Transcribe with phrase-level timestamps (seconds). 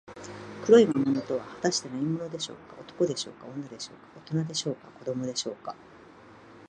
[0.65, 2.75] 黒い魔物とは、はたして何者でしょうか。
[2.81, 5.75] 男でしょうか、女でしょうか、おとなでしょうか、子どもでしょうか。